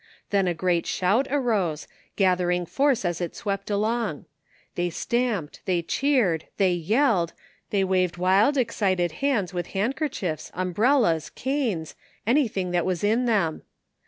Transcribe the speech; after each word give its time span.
Then 0.31 0.47
a 0.47 0.55
great 0.55 0.87
shout 0.87 1.27
arose, 1.29 1.87
gathering 2.15 2.65
force 2.65 3.05
as 3.05 3.21
it 3.21 3.35
swept 3.35 3.69
along. 3.69 4.25
They 4.73 4.89
stamped, 4.89 5.61
they 5.65 5.83
cheered, 5.83 6.47
they 6.57 6.73
yelled, 6.73 7.33
they 7.69 7.83
waved 7.83 8.17
wild, 8.17 8.57
excited 8.57 9.11
hands 9.21 9.53
with 9.53 9.67
hand 9.77 9.95
kerchiefs, 9.95 10.49
umbrellas, 10.55 11.29
canes, 11.29 11.93
anything 12.25 12.71
that 12.71 12.83
was 12.83 13.03
in 13.03 13.25
them. 13.25 13.61